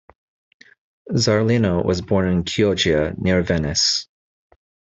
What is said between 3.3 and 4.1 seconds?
Venice.